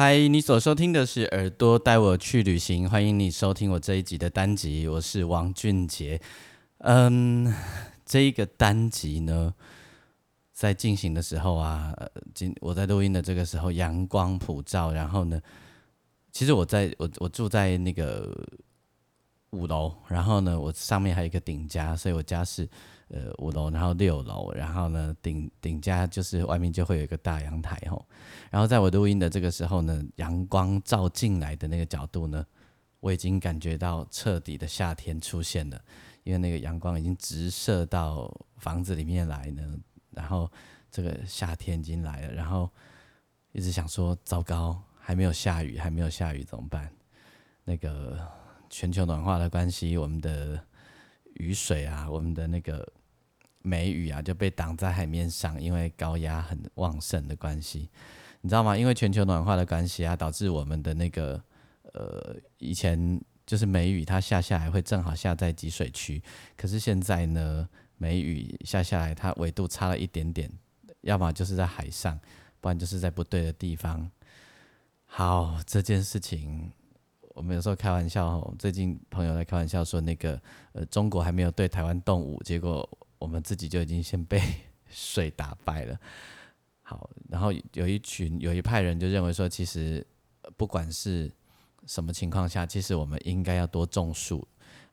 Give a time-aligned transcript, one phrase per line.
[0.00, 6.18] 嗨，你所收听的是《耳朵带我去旅行》，欢迎你收听我这一集的单集，我是王俊杰。
[6.78, 7.54] 嗯，
[8.06, 9.54] 这一个单集呢，
[10.54, 11.94] 在进行的时候啊，
[12.32, 15.38] 今我在录音的这个时候，阳光普照，然后呢，
[16.32, 18.34] 其实我在我我住在那个
[19.50, 22.66] 五楼，然后呢，我上面还有一个顶家，所以我家是。
[23.12, 28.06] 呃，五楼，然后六楼，然后呢，顶顶家就是外面就会有一个大阳台吼。
[28.52, 32.46] 然后在我录音的这个时候呢，阳光照进来的那个角度呢，
[33.00, 35.82] 我已经感觉到彻底的夏天出现了，
[36.22, 39.76] 因为那个阳光已经直射到房子里面来呢。
[40.12, 40.48] 然后
[40.88, 42.70] 这个夏天已经来了，然后
[43.50, 46.88] 一直想说，糟糕，还没有下雨，还没有下雨怎么办？
[47.64, 48.24] 那个
[48.68, 50.64] 全球暖化的关系，我们的
[51.34, 52.88] 雨水啊，我们的那个。
[53.62, 57.90] 梅雨啊就被挡在海面上，因为高压很旺盛的关系，
[58.40, 58.76] 你知道吗？
[58.76, 61.42] 因为全球暖化的关系啊，导致我们的那个
[61.92, 66.22] 呃，以前就是梅雨它下下来会正好下在集水区，
[66.56, 70.50] 可是现在呢，梅雨下下来它纬度差了一点点，
[71.02, 72.18] 要么就是在海上，
[72.60, 74.10] 不然就是在不对的地方。
[75.04, 76.72] 好，这件事情
[77.34, 80.40] 我们有时候开玩笑，最近朋友在开玩笑说，那个
[80.72, 82.88] 呃，中国还没有对台湾动武，结果。
[83.20, 84.42] 我们自己就已经先被
[84.90, 85.96] 水打败了。
[86.82, 90.04] 好，然后有一群有一派人就认为说，其实
[90.56, 91.30] 不管是
[91.86, 94.44] 什么情况下，其实我们应该要多种树。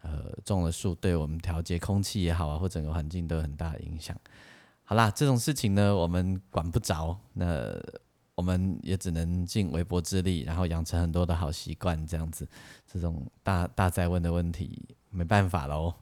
[0.02, 4.16] 呃，种了树对我们调节空气也好啊，或整个环境都有很大的影响。
[4.84, 7.74] 好啦，这种事情呢，我们管不着，那
[8.36, 12.48] 我们也只能尽微薄之力，然后养成很多的好习惯，这样子。
[12.86, 15.94] 这种大大在问的问题，没办法喽。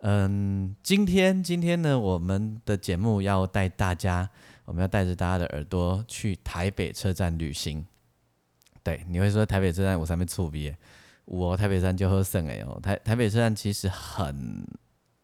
[0.00, 4.30] 嗯，今天今天呢，我们的节目要带大家，
[4.64, 7.84] 我们要带着大家的耳朵去台北车站旅行。
[8.84, 10.72] 对，你会说台北车站我上面触鼻，
[11.24, 14.64] 我台北站就喝剩哎哦，台台北车站其实很，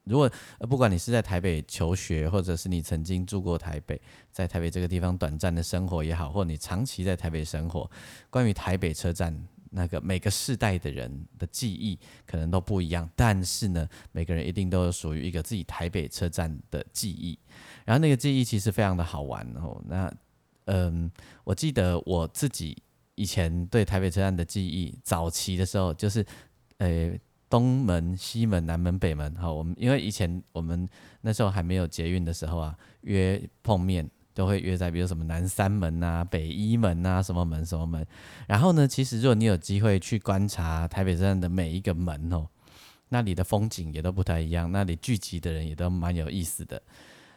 [0.03, 0.29] 如果
[0.69, 4.01] 不管你是在台北求学，或者是你曾经住过台北，
[4.33, 7.89] 在台北这个地方短暂的生活也好，或你长期在台北生活，
[8.29, 9.47] 关于台北车站。
[9.77, 17.37] 那个每个世代的人的记忆可能都不一样，但是呢，每个人一定都有属于一个自己台北车站的记忆。
[17.85, 19.83] 然后那个记忆其实非常的好玩哦。
[19.87, 20.13] 那
[20.67, 21.11] 嗯，
[21.43, 22.81] 我记得我自己
[23.17, 26.25] 以前对台北车站的记忆，早期的时候就是
[26.79, 27.13] 呃
[27.51, 29.35] 东门、西门、南门、北门。
[29.35, 30.89] 好，我们因为以前我们
[31.21, 34.09] 那时候还没有捷运的时候啊，约碰面。
[34.35, 38.05] 都会约在，比如什么南三门啊、北一门啊、什么门什么门。
[38.49, 42.49] 然后呢，其实如果你有机会去观察台北站的每一个门哦，
[43.09, 46.83] 那里的风景也都不太一样，那里聚集的人也都蛮有意思的。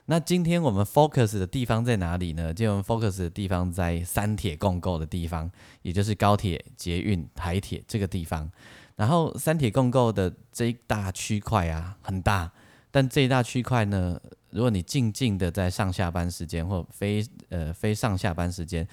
[0.09, 2.53] 那今天我们 focus 的地方在哪里呢？
[2.53, 8.49] 今天我们 focus 的地方在三铁共构的地方，也就是高铁、捷运、台铁这个地方。
[8.95, 12.51] 然后三铁共构的这一大区块啊，很大，
[12.89, 14.19] 但这一大区块呢？
[14.49, 18.87] 如果你静静的在上下班时间或非呃非上下班时间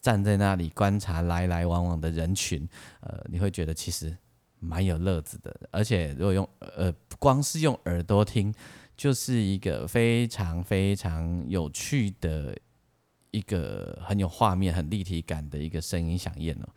[0.00, 2.66] 站在那里观察来来往往的人群，
[3.00, 4.16] 呃，你会觉得其实
[4.58, 5.54] 蛮有乐子的。
[5.70, 8.54] 而且如果用呃不光是用耳朵听，
[8.96, 12.56] 就是一个非常非常有趣的
[13.30, 16.68] 一个很有画面、很立体感的一个声音响应哦。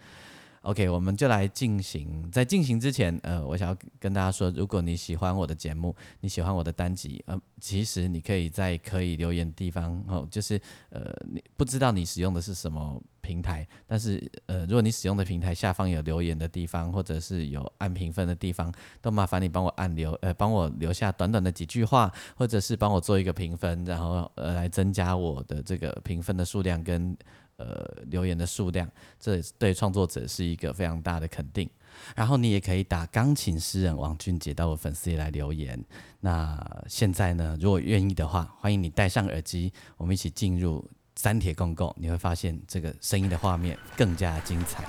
[0.63, 2.31] OK，我们就来进行。
[2.31, 27.17] 在进行之前，呃，我想要跟大家说，如果你喜欢我的节目，你喜欢我的单集，呃，其实你可以在可以留言的地方哦，就是呃，你不知道你使用的是什么平台，但是呃，如果你使用的平台下方有留言的地方，或者是有按评分的地方，都麻烦你帮我按留，呃，帮我留下短短的几句话，或者是帮我做一个评分，然后呃，来增加我的这个评分的数量跟。
[27.63, 31.69] 呃，留言的数量，这对创作者是一个非常大的肯定。
[32.13, 35.81] 然后你也可以打钢琴诗人王俊杰到我粉丝页来留言。
[36.19, 40.83] 那现在呢，如果愿意的话，欢迎你戴上耳机，我们一起进入
[41.15, 44.83] 三铁共构，你会发现这个声音的画面更加精彩。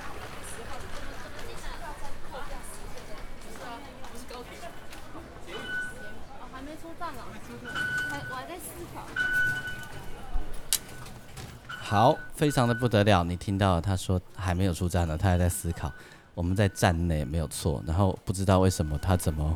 [11.87, 13.23] 好，非常的不得了。
[13.23, 15.91] 你听到他说还没有出站呢，他还在思考。
[16.33, 19.55] 我们在站内没有错，然后不知道为什么他怎么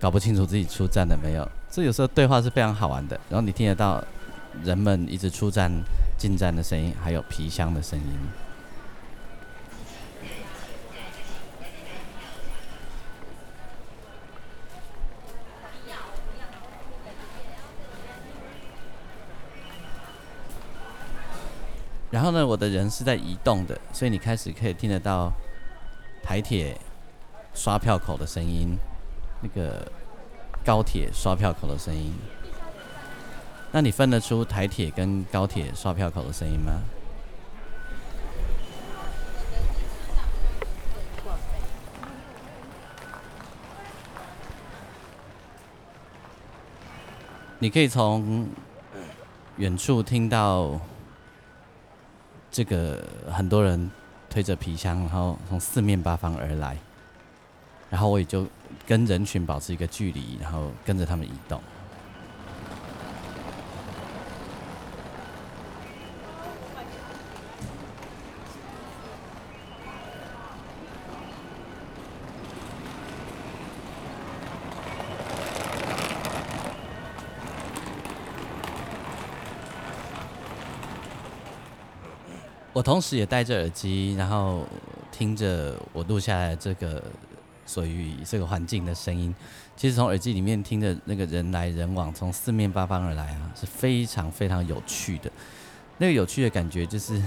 [0.00, 1.48] 搞不清楚自己出站了没有。
[1.70, 3.18] 这有时候对话是非常好玩的。
[3.30, 4.02] 然后你听得到
[4.64, 5.70] 人们一直出站、
[6.18, 8.04] 进站的声音，还有皮箱的声音。
[22.18, 25.32] 然后呢，我的人是在移动的，所以你开始可以听得到
[26.20, 26.76] 台铁
[27.54, 28.76] 刷票口的声音，
[29.40, 29.86] 那个
[30.64, 32.12] 高铁刷票口的声音。
[33.70, 36.72] 那你分得出台铁跟高铁刷票口的声音吗？
[47.60, 48.48] 你可以从
[49.56, 50.80] 远处听到。
[52.50, 53.90] 这个很多人
[54.30, 56.76] 推着皮箱，然后从四面八方而来，
[57.90, 58.46] 然后我也就
[58.86, 61.60] 跟人群保持一个距离，然后跟着他们移动。
[82.78, 84.64] 我同时也戴着耳机，然后
[85.10, 87.02] 听着我录下来这个
[87.66, 89.34] 属于这个环境的声音。
[89.76, 95.28] 其实从耳机里面听着那个人来人往，从四面八方而来啊，是非常非常有趣的。
[95.96, 97.20] 那个有趣的感觉就是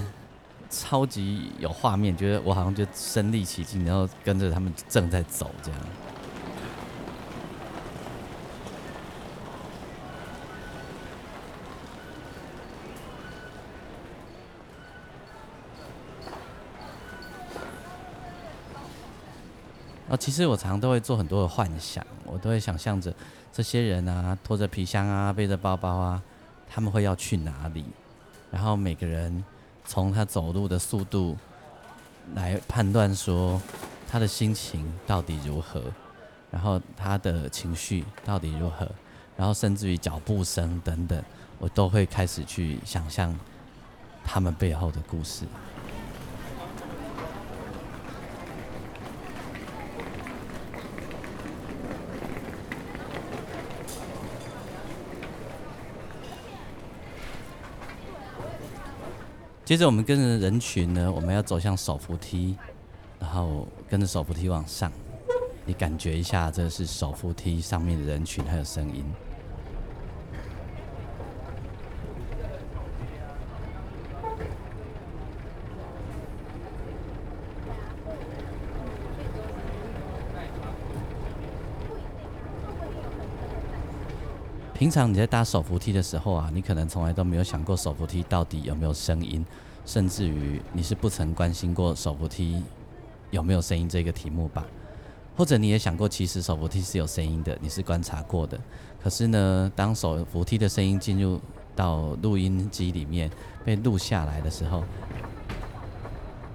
[0.70, 5.80] 超级有画面，觉得我好像就身临其境，然后跟着他们正在走这样。
[20.12, 23.10] 啊，其实我常常都会做很多的幻想，我都会想象着
[23.50, 26.22] 这些人啊，拖着皮箱啊，背着包包啊，
[26.68, 27.82] 他们会要去哪里？
[28.50, 29.42] 然后每个人
[29.86, 31.34] 从他走路的速度
[32.34, 33.58] 来判断说
[34.06, 35.82] 他的心情到底如何，
[36.50, 38.86] 然后他的情绪到底如何，
[39.34, 41.24] 然后甚至于脚步声等等，
[41.58, 43.34] 我都会开始去想象
[44.22, 45.46] 他们背后的故事。
[59.64, 62.56] 接着我们跟着人群呢，我们要走向手扶梯，
[63.20, 64.90] 然后跟着手扶梯往上。
[65.64, 69.04] 你感觉一下，这是手扶梯上面的人群还有声音。
[84.82, 89.46] 平常你在搭手扶梯的时候啊，你可能从来都没有想过手扶梯到底有没有声音，
[89.86, 92.60] 甚至于你是不曾关心过手扶梯
[93.30, 94.66] 有没有声音这个题目吧？
[95.36, 98.58] 或者你也想过，其实手扶梯是有声音的，你是观察过的。
[99.00, 101.40] 可是呢，当手扶梯的声音进入
[101.76, 103.30] 到录音机里面
[103.64, 104.82] 被录下来的时候，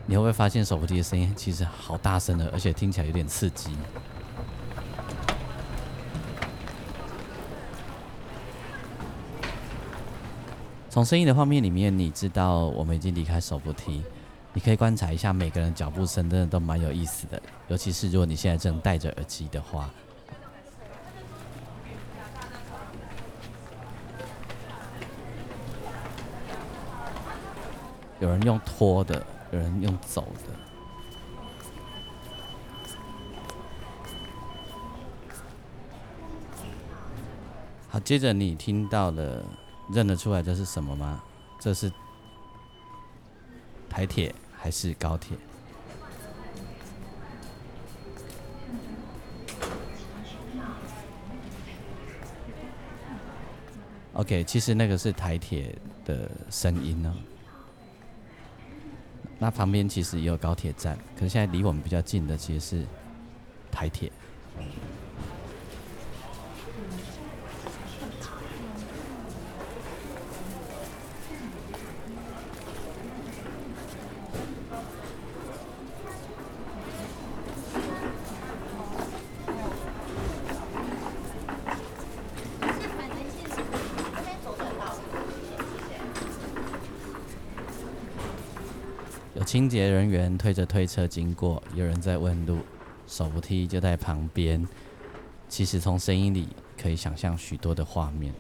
[0.06, 3.72] 你会不会发现手扶梯的声音其实好大声的，而且听起来有点刺激？
[10.98, 14.02] 从声音的画面里面，你知道我们已经离开手扶梯。
[14.52, 17.40] 你可以观察一下每个人脚步声，真的都蛮有意思的。
[17.68, 19.92] 尤其是如果你现在正戴着耳机的话，
[28.20, 30.54] 有人用拖的，有人用走的。
[37.88, 39.46] 好，接着你听到了。
[39.92, 41.24] 认得出来这是什么吗？
[41.60, 41.92] 这是
[43.90, 45.36] 台铁还是高铁
[54.14, 55.76] ？OK，其实那个是台铁
[56.06, 57.16] 的声音呢。
[59.40, 62.86] 那旁边其实也有高铁站，可是现在离我们比较近的其实是
[63.72, 64.12] 台铁。
[89.48, 92.60] 清洁人员推着推车经过，有人在问路，
[93.08, 94.68] 手扶梯就在旁边。
[95.48, 98.34] 其实从声音里可以想象许多的画面。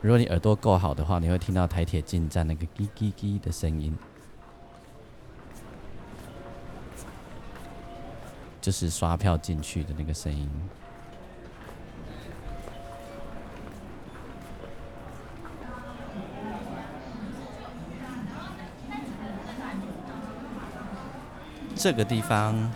[0.00, 3.94] 如果你耳朵够好的话，你会听到台铁进站那个“叽叽叽”的声音，
[8.62, 10.48] 就是刷票进去的那个声音。
[21.84, 22.72] 这个地方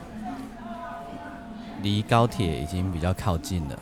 [1.81, 3.79] 离高铁已经比较靠近了。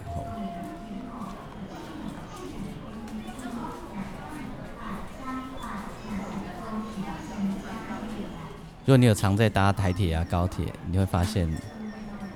[8.84, 11.52] 如果你有常在搭台铁啊、高铁，你会发现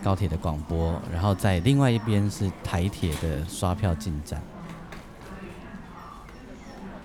[0.02, 4.42] 高铁的广播，然后在另外一边是台铁的刷票进站，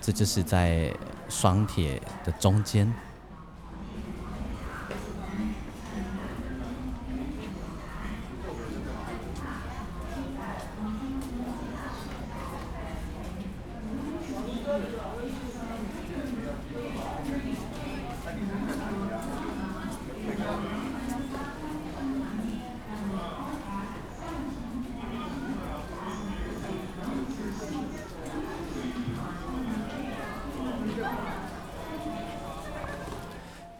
[0.01, 0.91] 这就是在
[1.29, 2.91] 双铁的中间。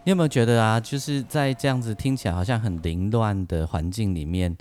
[0.05, 4.55] 你有没有觉得啊，就是在这样子听起来好像很凌乱的环境里面，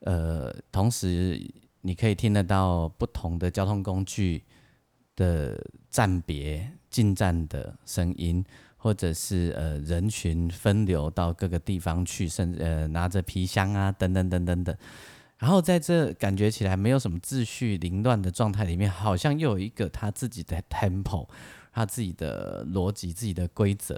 [0.00, 1.38] 呃，同时
[1.82, 4.42] 你可以听得到不同的交通工具
[5.16, 8.42] 的站别进站的声音，
[8.78, 14.74] 或者是呃人群分流到各个地方去，甚至呃拿着皮箱啊等等等等等，
[15.36, 21.28] 然后在这感觉起来没有什么秩序凌乱的状态里面，好像又有一个他自己的 tempo，
[21.70, 23.94] 他自己的逻辑，自己的规则。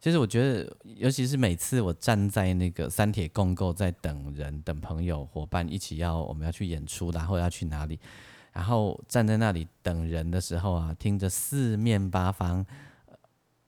[0.00, 8.00] 其实我觉得，尤其是每次我站在那个三铁共构，在等人、等朋友、伙伴一起要我们要去演出，然后要去哪里，
[8.50, 12.64] 然后站在那里等人的时候啊，听着四面八方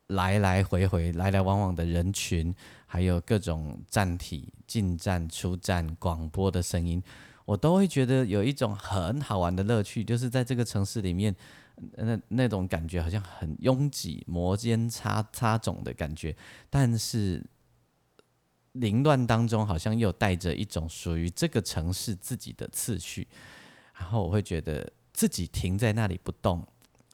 [0.06, 2.54] 来来回回、来来往往的人群，
[2.86, 7.02] 还有各种站体进站、出站广播的声音，
[7.44, 11.36] 我都会觉得有一种很好玩的乐趣，就是在这个城市里面。
[11.96, 16.36] 那那种感觉好像很拥挤、摩肩擦擦踵的感觉，
[16.70, 17.44] 但是
[18.72, 23.28] 凌乱当中好像又带着一种属于这个城市自己的次序，
[23.94, 26.66] 然后我会觉得自己停在那里不动，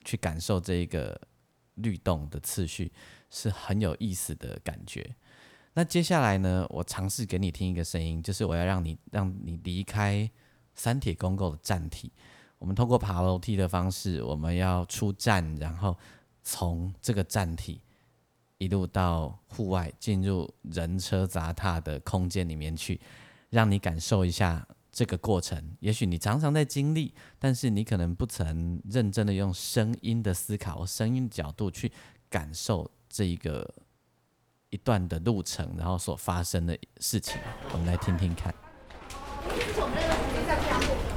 [0.05, 1.21] 去感受这一个
[1.75, 2.93] 律动的次序
[3.31, 5.17] 是很有意思的感觉。
[5.75, 10.31] 那接下来呢，我尝试给你听一个声音，就是我要让你让你离开
[10.75, 12.13] 三铁公构的站体。
[12.59, 15.97] 我们通过爬楼梯的方式，我们要出站，然后
[16.43, 17.81] 从这个站体
[18.59, 23.01] 一路到户外，进入人车杂踏的空间里面去，
[23.51, 25.77] 让你感受一下这个过程。
[25.79, 31.93] 也许你常常在经历，但是你可能不曾认真的用声音的思考、声音角度去
[32.29, 33.73] 感受这一个
[34.71, 37.41] 一段的路程，然后所发生的事情。
[37.73, 38.53] 我们来听听看。
[39.47, 41.08] 你一定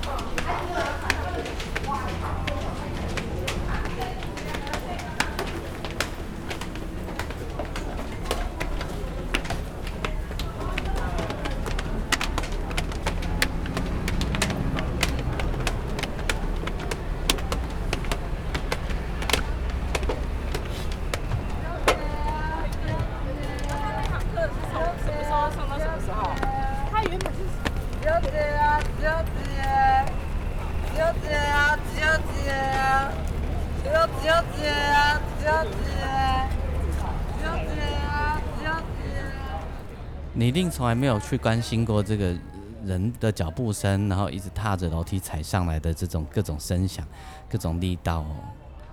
[40.82, 42.36] 从来没有去关心过这个
[42.84, 47.06] 人的脚步声，然后一直踏着楼梯踩上来的这种各种声响、
[47.48, 48.26] 各种力道。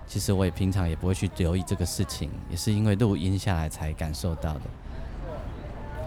[0.07, 4.61] 其实我也平常也不会去留意这个事情，也是因为录音下来才感受到的。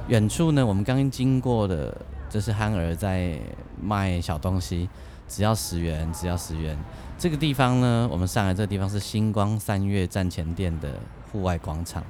[0.08, 3.40] 远处呢，我们刚刚经过的，这是憨儿在
[3.82, 4.88] 卖小东西，
[5.28, 6.78] 只要十元，只要十元。
[7.18, 10.94] 这个地方呢，我们上来这个地方是星光三月站前店的
[11.32, 12.04] 户外广场。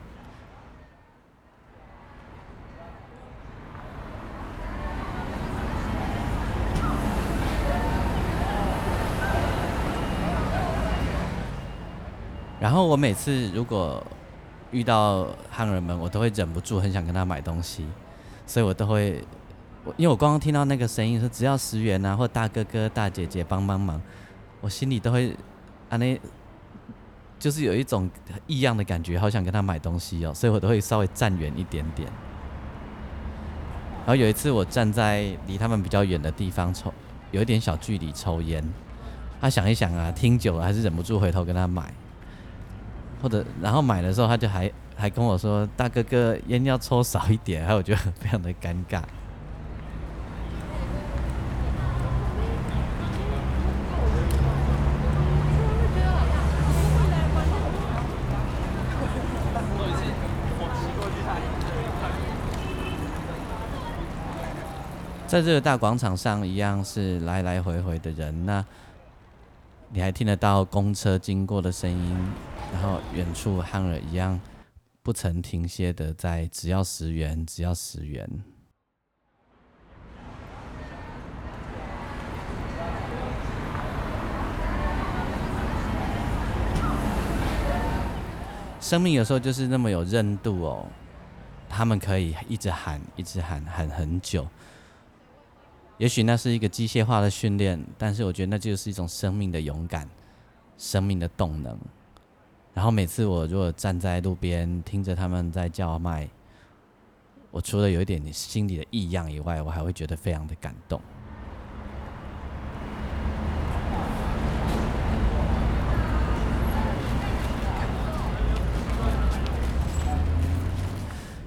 [12.62, 14.01] 然后我每次如果
[14.70, 17.88] 遇到汉人们，我都会忍不住很想跟他买东西，
[18.46, 19.25] 所以我都会
[19.84, 24.00] 我因为我刚刚听到那个声音说只要十元啊，或大哥哥大姐姐帮帮忙，
[24.62, 25.36] 我心里都会
[25.89, 26.22] 啊那，
[27.39, 28.08] 就是有一种
[28.46, 32.08] 异样的感觉，好想跟他买东西哦，所以我都会稍微站远一点点。
[34.06, 36.94] 然后有一次我站在离他们比较远的地方抽，
[37.32, 38.63] 有一点小距离抽烟，
[39.41, 41.91] 他想一想啊，听久了还是忍不住回头跟他买，
[43.22, 49.01] 或者然后买的时候他就还还跟我说大哥哥烟要抽少一点，还有我觉得非常的尴尬。
[65.28, 68.46] 在这个大广场上，一样是来来回回的人。
[68.46, 68.66] 那
[69.94, 72.18] 你还听得到公车经过的声音，
[72.72, 74.40] 然后远处汉儿一样
[75.04, 78.28] 不曾停歇的在只要十元，只要十元。
[88.80, 90.86] 生命有时候就是那么有韧度哦，
[91.70, 94.46] 他们可以一直喊，一直喊，喊很久。
[95.98, 100.10] 也许那是一个机械化的训练，但是我觉得那就是一种生命的勇敢，
[100.78, 101.80] 生命的动能。
[102.74, 106.28] 然后每次我如果站在路边听着他们在叫卖，
[107.51, 111.00] 我除了有一点心里的异样以外，我还会觉得非常的感动。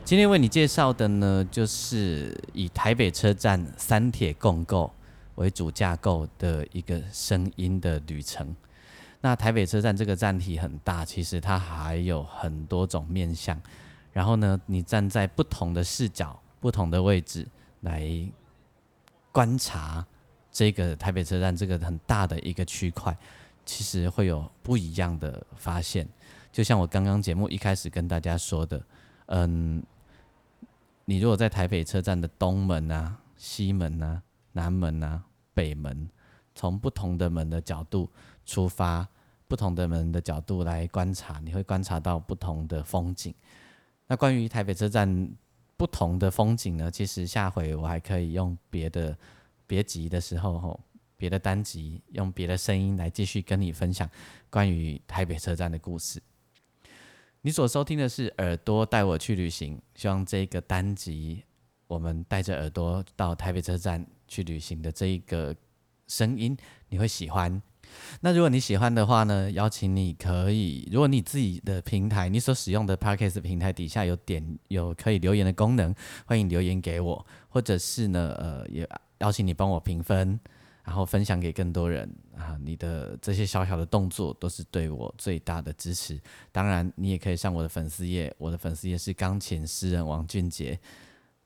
[0.04, 4.92] 今天为你介绍的呢，就是以台北车站三铁共构
[5.36, 8.54] 为主架构的一个声音的旅程。
[9.24, 13.58] 那台北车站这个站体很大，其实它还有很多种面向。
[14.12, 17.48] 然后呢，你站在不同的视角、不同的位置
[17.80, 18.06] 来
[19.32, 20.04] 观察
[20.52, 23.16] 这个台北车站这个很大的一个区块，
[23.64, 26.06] 其实会有不一样的发现。
[26.52, 28.82] 就像我刚刚节目一开始跟大家说的，
[29.28, 29.82] 嗯。
[31.06, 36.08] 你如果在台北车站的东门啊、西门啊、南门啊、北门，
[36.54, 38.10] 从不同的门的角度
[38.46, 39.06] 出发，
[39.48, 43.34] 不同的门的角度来观察，你会观察到不同的风景。
[44.06, 45.30] 那关于台北车站
[45.76, 46.90] 不同的风景呢？
[46.90, 49.16] 其实下回我还可以用别的
[49.66, 50.80] 别集的时候，吼，
[51.16, 54.08] 别的单集用别的声音来继续跟你分享
[54.50, 56.22] 关于台北车站的故事。
[57.40, 61.42] 你所收听的是《耳朵带我去旅行》，希望这个单集
[61.86, 65.54] 我们带着耳朵到台北车站去旅行的这一个
[66.06, 66.56] 声音，
[66.88, 67.62] 你会喜欢。
[68.20, 75.94] 那如果你喜欢的话呢，邀请你可以，如果你自己的平台，你所使用的 Podcast 平台底下有点有可以留言的功能，
[76.26, 78.88] 欢迎留言给我，或者是呢，呃，也
[79.18, 80.38] 邀请你帮我评分。
[80.84, 82.58] 然后分享给更多人啊！
[82.62, 86.20] 你的这些小小的动作都是对我最大的支持。
[86.52, 90.78] 当然，你也可以上我的粉丝页，我的粉丝页是钢琴诗人王俊杰。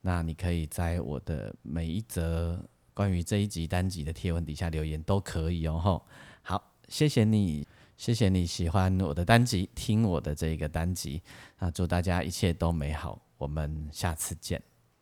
[0.01, 2.61] 那你可以在我的每一则
[2.99, 5.79] 关于这一集单集的贴文底下留言，都可以哦。
[5.79, 6.05] 吼，
[6.43, 7.65] 好，谢谢你，
[7.97, 11.23] 谢谢你喜欢我的单集，听我的这个单集。
[11.61, 14.61] 那祝大家一切都美好，我们下次见，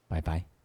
[0.08, 0.55] 拜拜。